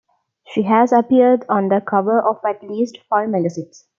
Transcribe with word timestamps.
She 0.47 0.63
has 0.63 0.91
appeared 0.91 1.45
on 1.47 1.69
the 1.69 1.79
cover 1.79 2.19
of 2.19 2.39
at-least 2.43 2.97
five 3.07 3.29
magazines. 3.29 3.85